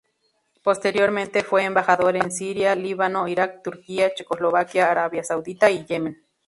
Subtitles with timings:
[0.63, 6.23] Posteriormente fue embajador en Siria, Líbano, Irak, Turquía, Checoslovaquia, Arabia Saudita y Yemen.